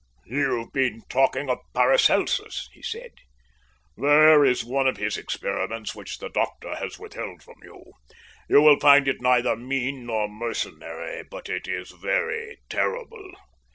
"You've 0.25 0.73
been 0.73 1.03
talking 1.09 1.47
of 1.47 1.59
Paracelsus," 1.75 2.69
he 2.73 2.81
said. 2.81 3.11
"There 3.95 4.43
is 4.43 4.65
one 4.65 4.87
of 4.87 4.97
his 4.97 5.15
experiments 5.15 5.93
which 5.93 6.17
the 6.17 6.27
doctor 6.29 6.73
has 6.77 6.97
withheld 6.97 7.43
from 7.43 7.57
you. 7.61 7.93
You 8.49 8.61
will 8.63 8.79
find 8.79 9.07
it 9.07 9.21
neither 9.21 9.55
mean 9.55 10.07
nor 10.07 10.27
mercenary, 10.27 11.21
but 11.29 11.49
it 11.49 11.67
is 11.67 11.91
very 11.91 12.57
terrible. 12.67 13.29